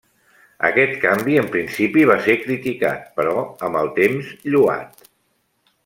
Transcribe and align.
Aquest 0.69 0.95
canvi 1.03 1.35
en 1.41 1.51
principi 1.57 2.07
va 2.13 2.15
ser 2.29 2.37
criticat, 2.47 3.05
però 3.21 3.45
amb 3.69 3.81
el 3.85 3.93
temps 4.01 4.33
lloat. 4.53 5.07